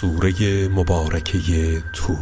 سوره 0.00 0.68
مبارکه 0.68 1.82
تور. 1.92 2.16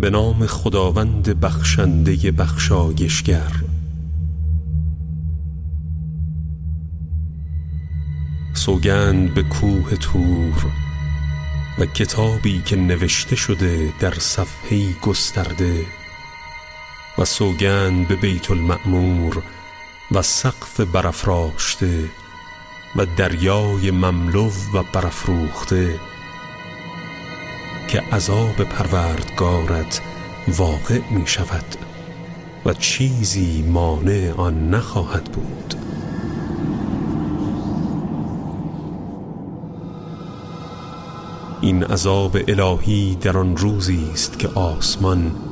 به 0.00 0.10
نام 0.10 0.46
خداوند 0.46 1.40
بخشنده 1.40 2.30
بخشایشگر. 2.30 3.52
سوگند 8.54 9.34
به 9.34 9.42
کوه 9.42 9.96
تور 9.96 10.66
و 11.78 11.86
کتابی 11.86 12.62
که 12.62 12.76
نوشته 12.76 13.36
شده 13.36 13.92
در 14.00 14.14
صفحه 14.14 14.92
گسترده 15.02 15.99
و 17.20 17.24
سوگند 17.24 18.08
به 18.08 18.16
بیت 18.16 18.50
المعمور 18.50 19.42
و 20.12 20.22
سقف 20.22 20.80
برافراشته 20.80 22.10
و 22.96 23.06
دریای 23.16 23.90
مملو 23.90 24.50
و 24.74 24.82
برافروخته 24.92 26.00
که 27.88 28.00
عذاب 28.00 28.64
پروردگارت 28.64 30.00
واقع 30.48 31.00
می 31.10 31.26
شود 31.26 31.64
و 32.66 32.72
چیزی 32.72 33.62
مانع 33.62 34.32
آن 34.36 34.70
نخواهد 34.70 35.24
بود. 35.24 35.74
این 41.60 41.84
عذاب 41.84 42.36
الهی 42.48 43.14
در 43.14 43.38
آن 43.38 43.56
روزی 43.56 44.10
است 44.12 44.38
که 44.38 44.48
آسمان 44.48 45.49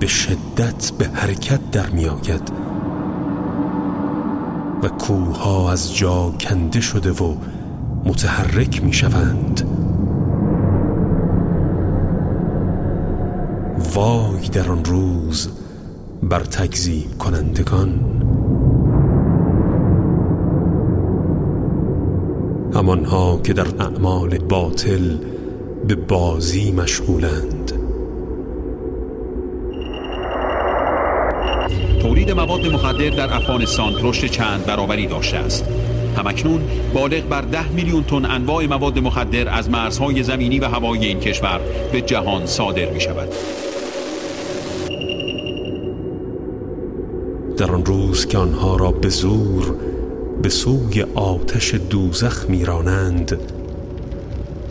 به 0.00 0.06
شدت 0.06 0.92
به 0.98 1.08
حرکت 1.08 1.70
در 1.70 1.90
می 1.90 2.06
آید. 2.06 2.52
و 4.82 4.88
کوها 4.88 5.72
از 5.72 5.96
جا 5.96 6.34
کنده 6.40 6.80
شده 6.80 7.10
و 7.12 7.34
متحرک 8.04 8.84
می 8.84 8.92
شوند. 8.92 9.62
وای 13.94 14.48
در 14.48 14.70
آن 14.70 14.84
روز 14.84 15.48
بر 16.22 16.40
تکذیب 16.40 17.18
کنندگان. 17.18 18.00
همانها 22.74 23.40
که 23.44 23.52
در 23.52 23.82
اعمال 23.82 24.38
باطل 24.38 25.16
به 25.88 25.94
بازی 25.94 26.72
مشغولند. 26.72 27.79
تولید 32.00 32.30
مواد 32.30 32.66
مخدر 32.66 33.10
در 33.10 33.34
افغانستان 33.34 33.94
رشد 34.02 34.26
چند 34.26 34.66
برابری 34.66 35.06
داشته 35.06 35.36
است. 35.36 35.64
همکنون 36.16 36.60
بالغ 36.94 37.22
بر 37.28 37.40
ده 37.40 37.68
میلیون 37.68 38.04
تن 38.04 38.24
انواع 38.24 38.66
مواد 38.66 38.98
مخدر 38.98 39.48
از 39.48 39.70
مرزهای 39.70 40.22
زمینی 40.22 40.58
و 40.58 40.64
هوایی 40.64 41.06
این 41.06 41.20
کشور 41.20 41.60
به 41.92 42.00
جهان 42.00 42.46
صادر 42.46 42.90
می 42.90 43.00
شود 43.00 43.28
در 47.56 47.72
آن 47.72 47.84
روز 47.84 48.26
که 48.26 48.38
آنها 48.38 48.76
را 48.76 48.90
به 48.90 49.08
زور 49.08 49.74
به 50.42 50.48
سوی 50.48 51.02
آتش 51.14 51.74
دوزخ 51.74 52.48
میرانند 52.48 53.38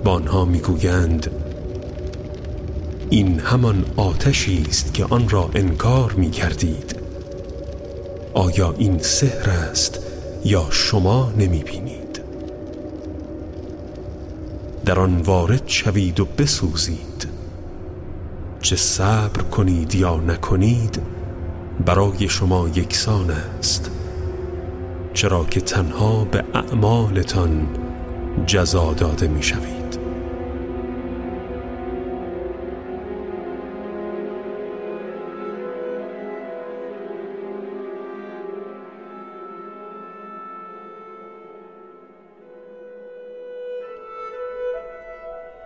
با 0.04 0.12
آنها 0.12 0.46
می‌گویند 0.46 1.32
این 3.10 3.40
همان 3.40 3.86
آتشی 3.96 4.66
است 4.70 4.94
که 4.94 5.06
آن 5.10 5.30
را 5.30 5.50
انکار 5.56 6.12
می 6.12 6.32
کردید 6.32 6.99
آیا 8.40 8.76
این 8.78 9.00
سحر 9.00 9.50
است 9.50 10.00
یا 10.46 10.66
شما 10.70 11.34
نمی 11.38 11.64
بینید 11.64 12.22
در 14.86 15.00
آن 15.00 15.18
وارد 15.18 15.64
شوید 15.66 16.20
و 16.20 16.26
بسوزید. 16.26 17.28
چه 18.62 18.76
صبر 18.76 19.42
کنید 19.42 19.96
یا 19.96 20.16
نکنید 20.18 21.02
برای 21.86 22.30
شما 22.30 22.70
یکسان 22.76 23.32
است. 23.32 23.92
چرا 25.14 25.46
که 25.46 25.62
تنها 25.62 26.24
به 26.24 26.44
اعمالتان 26.54 27.68
جزا 28.46 28.94
داده 28.94 29.28
می 29.28 29.44
شوید 29.44 29.79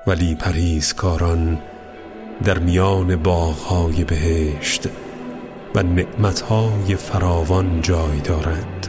ولی 0.08 0.36
پریزکاران 0.36 1.58
در 2.44 2.60
میان 2.60 3.16
باغهای 3.16 4.04
بهشت 4.04 4.90
و 5.76 5.84
نعمتهای 5.84 6.96
فراوان 6.96 7.82
جای 7.82 8.20
دارند 8.20 8.88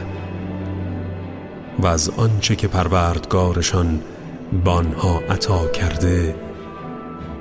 و 1.79 1.87
از 1.87 2.09
آنچه 2.09 2.55
که 2.55 2.67
پروردگارشان 2.67 4.01
بانها 4.65 5.19
عطا 5.29 5.67
کرده 5.67 6.35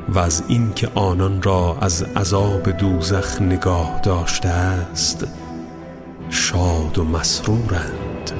و 0.08 0.18
از 0.18 0.44
اینکه 0.48 0.88
آنان 0.94 1.42
را 1.42 1.76
از 1.80 2.02
عذاب 2.02 2.70
دوزخ 2.70 3.42
نگاه 3.42 4.00
داشته 4.04 4.48
است 4.48 5.26
شاد 6.30 6.98
و 6.98 7.04
مسرورند. 7.04 8.32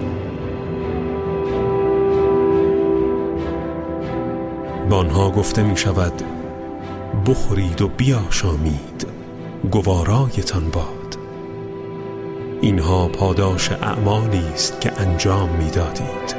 بانها 4.95 5.31
گفته 5.31 5.63
می 5.63 5.77
شود 5.77 6.23
بخورید 7.27 7.83
و 7.83 7.89
بیاشامید 7.89 9.07
گوارایتان 9.71 10.71
باد. 10.71 11.19
اینها 12.61 13.09
پاداش 13.09 13.73
اعمالی 13.73 14.47
است 14.55 14.81
که 14.81 15.01
انجام 15.01 15.51
می‌دادید. 15.51 16.35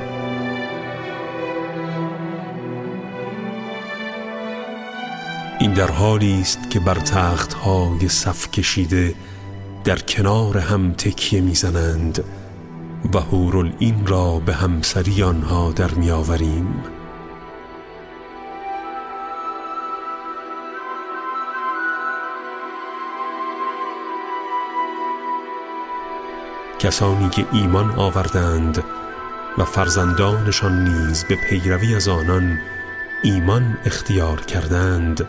این 5.60 5.74
در 5.74 5.92
حالی 5.92 6.42
است 6.42 6.70
که 6.70 6.80
بر 6.80 6.96
تخت 6.96 7.54
های 7.54 8.08
صف 8.08 8.52
کشیده 8.52 9.16
در 9.84 9.98
کنار 9.98 10.58
هم 10.58 10.92
تکیه 10.92 11.42
می‌زنند 11.42 12.24
و 13.14 13.18
این 13.80 14.08
را 14.08 14.40
به 14.40 14.54
همسری 14.54 15.24
آنها 15.24 15.72
در 15.72 15.92
میآوریم. 15.92 16.95
کسانی 26.86 27.30
که 27.30 27.46
ایمان 27.52 27.92
آوردند 27.92 28.84
و 29.58 29.66
فرزندانشان 29.66 30.84
نیز 30.84 31.24
به 31.24 31.36
پیروی 31.36 31.96
از 31.96 32.08
آنان 32.08 32.60
ایمان 33.24 33.78
اختیار 33.86 34.42
کردند. 34.42 35.26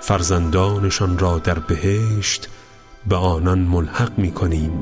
فرزندانشان 0.00 1.18
را 1.18 1.38
در 1.38 1.58
بهشت 1.58 2.48
به 3.06 3.16
آنان 3.16 3.58
ملحق 3.58 4.18
می 4.18 4.32
کنیم 4.32 4.72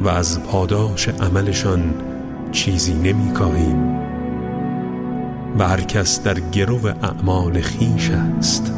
و 0.00 0.08
از 0.08 0.42
پاداش 0.42 1.08
عملشان 1.08 1.94
چیزی 2.52 2.94
نمی 2.94 3.32
کاهیم 3.32 4.00
و 5.58 5.68
هر 5.68 5.80
کس 5.80 6.22
در 6.22 6.40
گرو 6.40 6.86
اعمال 6.86 7.60
خیش 7.60 8.10
است. 8.10 8.72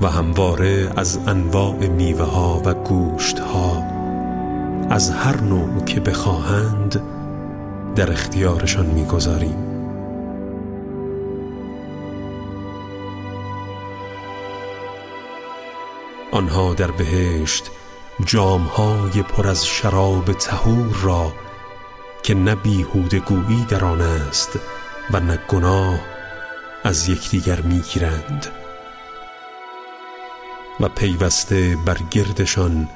و 0.00 0.06
همواره 0.06 0.92
از 0.96 1.18
انواع 1.26 1.88
میوه 1.88 2.24
ها 2.24 2.62
و 2.64 2.74
گوشت 2.74 3.38
ها 3.38 3.82
از 4.90 5.10
هر 5.10 5.40
نوع 5.40 5.84
که 5.84 6.00
بخواهند 6.00 7.02
در 7.94 8.12
اختیارشان 8.12 8.86
می‌گذاریم. 8.86 9.56
آنها 16.32 16.74
در 16.74 16.90
بهشت 16.90 17.70
جامهای 18.24 19.22
پر 19.22 19.48
از 19.48 19.66
شراب 19.66 20.32
تهور 20.32 20.96
را 21.02 21.32
که 22.22 22.34
نه 22.34 22.54
بیهوده 22.54 23.18
گویی 23.18 23.64
در 23.68 23.84
آن 23.84 24.00
است 24.00 24.58
و 25.12 25.20
نه 25.20 25.38
گناه 25.48 26.00
از 26.84 27.08
یکدیگر 27.08 27.60
می‌گیرند. 27.60 28.57
و 30.80 30.88
پیوسته 30.88 31.76
بر 31.86 31.96
گردشان 32.10 32.88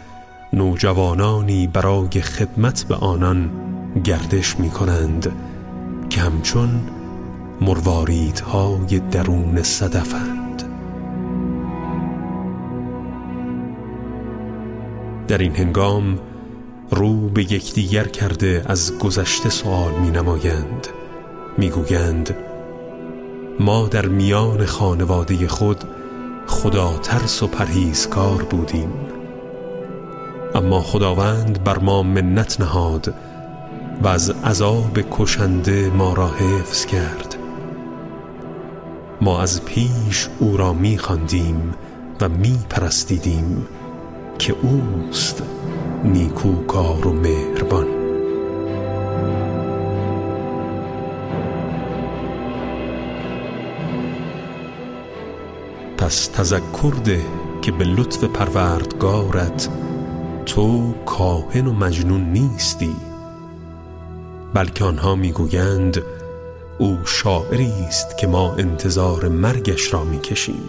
نوجوانانی 0.53 1.67
برای 1.67 2.21
خدمت 2.21 2.85
به 2.85 2.95
آنان 2.95 3.51
گردش 4.05 4.59
می 4.59 4.71
کنند 4.71 5.33
که 6.11 6.21
همچون 6.21 6.71
مرواریدهای 7.61 8.99
درون 9.11 9.63
صدفند 9.63 10.63
در 15.29 15.39
این 15.39 15.57
هنگام 15.57 16.19
رو 16.91 17.29
به 17.29 17.43
یکدیگر 17.43 18.05
کرده 18.05 18.63
از 18.67 18.99
گذشته 18.99 19.51
سوال 19.51 19.93
می 19.93 20.11
نمایند 20.11 20.87
می 21.59 21.71
گویند 21.71 22.37
ما 23.61 23.89
در 23.89 24.07
میان 24.07 24.67
خانواده 24.67 25.49
خود 25.49 25.85
خدا 26.63 26.93
ترس 27.03 27.43
و 27.43 27.47
پرهیزکار 27.47 28.43
بودیم. 28.43 28.93
اما 30.55 30.81
خداوند 30.81 31.65
بر 31.65 31.79
ما 31.79 32.03
منت 32.03 32.61
نهاد 32.61 33.15
و 34.03 34.09
از 34.09 34.31
عذاب 34.31 34.99
کشنده 35.11 35.91
ما 35.91 36.15
را 36.15 36.29
حفظ 36.29 36.87
کرد. 36.87 37.37
ما 39.21 39.43
از 39.43 39.65
پیش 39.65 40.29
او 40.39 40.57
را 40.57 40.73
می 40.73 40.99
خواندیم 40.99 41.75
و 42.21 42.29
می 42.29 42.59
پرستیدیم 42.71 43.67
که 44.39 44.55
اوست 44.63 45.43
نیکوکار 46.05 47.07
و 47.07 47.13
مهربان. 47.13 48.02
پس 56.13 56.27
تذکر 56.27 56.95
ده 57.05 57.25
که 57.63 57.73
به 57.73 57.85
لطف 57.85 58.25
پروردگارت 58.25 59.69
تو 60.47 60.95
کاهن 61.07 61.67
و 61.67 61.73
مجنون 61.73 62.21
نیستی 62.21 62.97
بلکه 64.55 64.85
آنها 64.85 65.15
می‌گویند 65.15 66.03
او 66.79 66.99
شاعری 67.05 67.73
است 67.89 68.19
که 68.19 68.27
ما 68.27 68.55
انتظار 68.55 69.29
مرگش 69.29 69.95
را 69.95 70.05
می‌کشیم. 70.05 70.69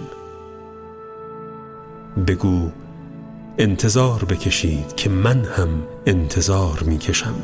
بگو 2.28 2.70
انتظار 3.58 4.24
بکشید 4.24 4.96
که 4.96 5.10
من 5.10 5.46
هم 5.46 5.70
انتظار 6.06 6.84
می‌کشم. 6.86 7.36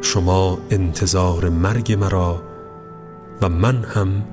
شما 0.00 0.58
انتظار 0.70 1.48
مرگ 1.48 1.92
مرا 1.92 2.42
و 3.42 3.48
من 3.48 3.84
هم 3.84 4.24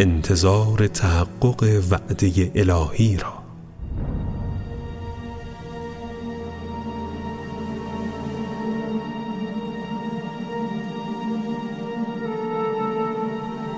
انتظار 0.00 0.86
تحقق 0.86 1.82
وعده 1.90 2.52
الهی 2.54 3.16
را. 3.16 3.32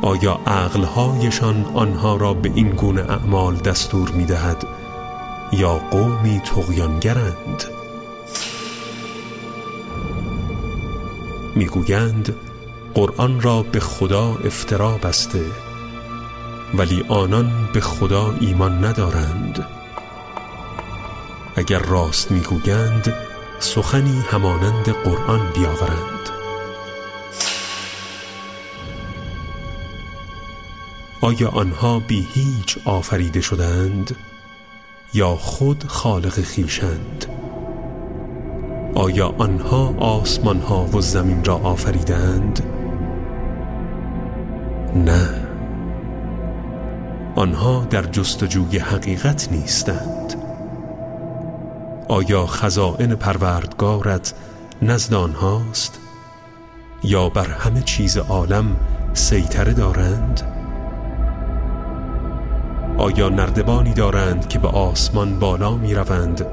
آیا 0.02 0.40
عقلهایشان 0.46 1.64
آنها 1.74 2.16
را 2.16 2.34
به 2.34 2.52
این 2.54 2.70
گونه 2.70 3.00
اعمال 3.00 3.56
دستور 3.56 4.10
می 4.10 4.24
دهد 4.24 4.66
یا 5.52 5.74
قومی 5.74 6.40
تغیانگرند 6.44 7.64
می‌گویند 11.56 12.34
قرآن 12.94 13.40
را 13.40 13.62
به 13.62 13.80
خدا 13.80 14.38
افترا 14.44 14.98
بسته. 15.02 15.69
ولی 16.74 17.04
آنان 17.08 17.68
به 17.72 17.80
خدا 17.80 18.34
ایمان 18.40 18.84
ندارند. 18.84 19.66
اگر 21.56 21.78
راست 21.78 22.30
می‌گویند 22.30 23.14
سخنی 23.58 24.20
همانند 24.30 24.88
قرآن 24.88 25.40
بیاورند. 25.54 26.20
آیا 31.20 31.48
آنها 31.48 31.98
بی 31.98 32.28
هیچ 32.32 32.78
آفریده 32.84 33.40
شدند 33.40 34.16
یا 35.14 35.36
خود 35.36 35.84
خالق 35.86 36.32
خیشند 36.32 37.26
آیا 38.94 39.34
آنها 39.38 39.94
آسمان 39.98 40.60
ها 40.60 40.84
و 40.84 41.00
زمین 41.00 41.44
را 41.44 41.56
آفریدند 41.56 42.62
نه. 44.94 45.49
آنها 47.40 47.86
در 47.90 48.02
جستجوی 48.02 48.78
حقیقت 48.78 49.48
نیستند. 49.52 50.34
آیا 52.08 52.46
خزائن 52.46 53.14
پروردگارت 53.14 54.34
نزد 54.82 55.14
آنهاست؟ 55.14 55.98
یا 57.04 57.28
بر 57.28 57.46
همه 57.46 57.82
چیز 57.82 58.18
عالم 58.18 58.76
سیطره 59.12 59.72
دارند؟ 59.72 60.42
آیا 62.98 63.28
نردبانی 63.28 63.92
دارند 63.94 64.48
که 64.48 64.58
به 64.58 64.68
آسمان 64.68 65.38
بالا 65.38 65.74
می 65.74 65.94
روند 65.94 66.46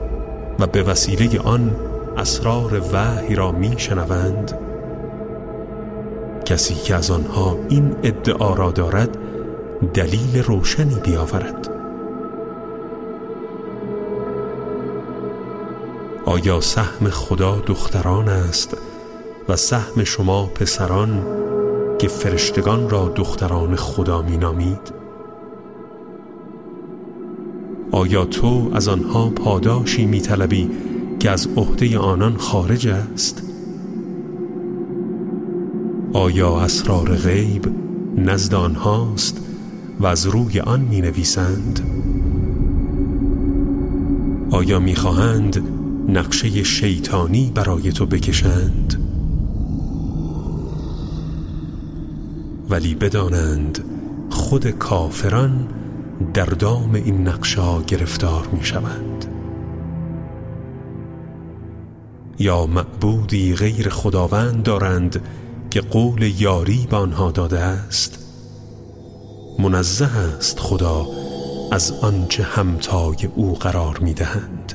و 0.60 0.68
به 0.68 0.84
وسیله 0.84 1.40
آن 1.40 1.76
اسرار 2.18 2.82
وحی 2.94 3.36
را 3.36 3.52
می 3.52 3.74
شنوند؟ 3.78 4.58
کسی 6.46 6.76
که 6.76 6.96
از 6.96 7.12
آنها 7.12 7.58
این 7.70 7.96
ادعا 8.04 8.54
را 8.54 8.72
دارد 8.72 9.18
دلیل 9.94 10.44
روشنی 10.44 10.96
بیاورد 10.96 11.70
آیا 16.26 16.62
سهم 16.62 17.10
خدا 17.10 17.60
دختران 17.66 18.30
است 18.30 18.78
و 19.50 19.56
سهم 19.56 20.04
شما 20.04 20.46
پسران 20.46 21.26
که 22.00 22.08
فرشتگان 22.08 22.90
را 22.90 23.10
دختران 23.16 23.76
خدا 23.76 24.22
می 24.22 24.38
نامید؟ 24.38 24.94
آیا 27.92 28.26
تو 28.26 28.72
از 28.74 28.88
آنها 28.88 29.30
پاداشی 29.30 30.06
میطلبی 30.06 30.70
که 31.20 31.30
از 31.30 31.48
عهده 31.58 31.98
آنان 31.98 32.38
خارج 32.38 32.88
است 32.88 33.44
آیا 36.14 36.60
اسرار 36.60 37.16
غیب 37.16 37.68
نزد 38.18 38.54
آنهاست 38.54 39.47
و 40.00 40.06
از 40.06 40.26
روی 40.26 40.60
آن 40.60 40.82
می 40.82 41.02
نویسند 41.02 41.80
آیا 44.52 44.80
می‌خواهند 44.80 45.64
نقشه 46.10 46.64
شیطانی 46.64 47.52
برای 47.56 47.92
تو 47.92 48.06
بکشند؟ 48.06 49.04
ولی 52.70 52.96
بدانند 52.96 53.84
خود 54.30 54.68
کافران 54.68 55.68
در 56.34 56.46
دام 56.46 56.96
این 56.96 57.28
نقشه 57.28 57.82
گرفتار 57.88 58.48
می 58.48 58.66
شوند 58.66 59.26
یا 62.40 62.66
معبودی 62.66 63.56
غیر 63.56 63.90
خداوند 63.90 64.64
دارند 64.64 65.22
که 65.72 65.82
قول 65.82 66.22
یاری 66.22 66.88
به 66.90 66.98
آنها 66.98 67.32
داده 67.32 67.60
است؟ 67.60 68.17
منزه 69.60 70.18
است 70.18 70.60
خدا 70.60 71.08
از 71.72 71.92
آنچه 71.92 72.44
همتای 72.44 73.30
او 73.36 73.54
قرار 73.54 73.98
می 73.98 74.14
دهند 74.14 74.74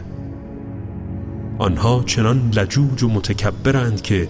آنها 1.58 2.02
چنان 2.06 2.50
لجوج 2.56 3.02
و 3.02 3.08
متکبرند 3.08 4.02
که 4.02 4.28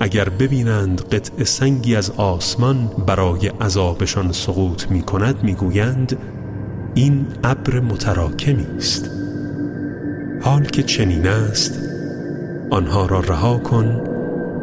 اگر 0.00 0.28
ببینند 0.28 1.00
قطع 1.00 1.44
سنگی 1.44 1.96
از 1.96 2.10
آسمان 2.10 2.90
برای 3.06 3.48
عذابشان 3.48 4.32
سقوط 4.32 4.90
می 4.90 5.02
کند 5.02 5.42
می 5.42 5.54
گویند 5.54 6.18
این 6.94 7.26
ابر 7.44 7.80
متراکمی 7.80 8.66
است. 8.76 9.10
حال 10.42 10.64
که 10.64 10.82
چنین 10.82 11.26
است 11.26 11.80
آنها 12.70 13.06
را 13.06 13.20
رها 13.20 13.58
کن 13.58 14.04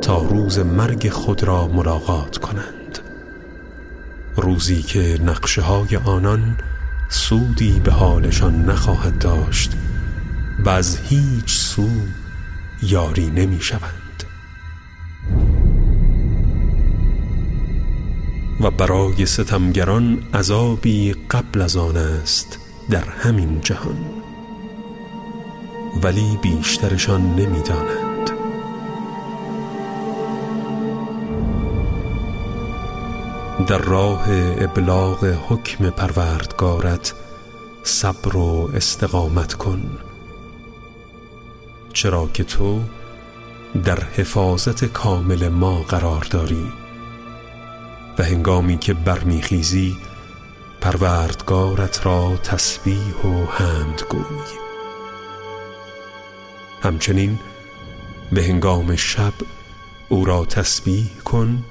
تا 0.02 0.22
روز 0.22 0.60
مرگ 0.60 1.10
خود 1.10 1.44
را 1.44 1.68
ملاقات 1.68 2.38
کنند. 2.38 2.75
روزی 4.38 4.82
که 4.82 5.20
نقشه 5.26 5.62
های 5.62 5.96
آنان 5.96 6.58
سودی 7.10 7.80
به 7.80 7.92
حالشان 7.92 8.66
نخواهد 8.66 9.20
داشت 9.20 9.72
و 10.66 10.70
از 10.70 10.98
هیچ 10.98 11.58
سو 11.58 11.90
یاری 12.84 13.28
نمی 13.28 13.62
شوند. 13.62 14.24
و 18.62 18.72
برای 18.72 19.26
ستمگران 19.26 20.24
عذابی 20.34 21.14
قبل 21.14 21.62
از 21.62 21.78
آن 21.78 21.98
است 21.98 22.60
در 22.90 23.10
همین 23.10 23.62
جهان. 23.62 23.98
ولی 26.04 26.38
بیشترشان 26.42 27.36
نمی‌دانند 27.36 28.15
در 33.60 33.78
راه 33.78 34.26
ابلاغ 34.58 35.26
حکم 35.50 35.90
پروردگارت 35.90 37.14
صبر 37.84 38.38
و 38.38 38.70
استقامت 38.74 39.54
کن. 39.54 40.00
چرا 41.94 42.30
که 42.34 42.44
تو 42.44 42.82
در 43.84 44.00
حفاظت 44.04 44.86
کامل 44.86 45.50
ما 45.50 45.80
قرار 45.80 46.28
داری 46.32 46.72
و 48.20 48.24
هنگامی 48.24 48.78
که 48.78 48.94
برمیخیزی 48.94 49.98
پروردگارت 50.82 52.06
را 52.06 52.38
تسبیح 52.44 53.16
و 53.24 53.46
حمد 53.46 54.04
گوی. 54.10 54.46
همچنین 56.84 57.40
به 58.32 58.44
هنگام 58.44 58.96
شب 58.96 59.34
او 60.10 60.26
را 60.26 60.46
تسبیح 60.46 61.10
کن 61.26 61.64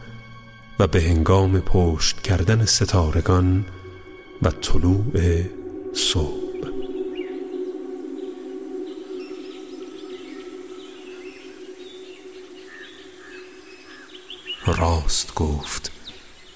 و 0.79 0.87
به 0.87 1.03
هنگام 1.03 1.61
پشت 1.61 2.21
کردن 2.21 2.65
ستارگان 2.65 3.67
و 4.43 4.51
طلوع 4.51 5.43
صبح. 5.95 6.45
راست 14.67 15.35
گفت 15.35 15.93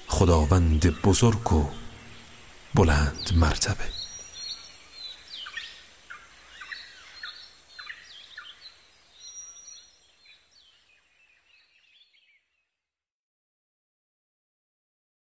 خداوند 0.07 1.01
بزرگ 1.01 1.53
و 1.53 1.65
بلند 2.75 3.31
مرتبه. 3.35 3.98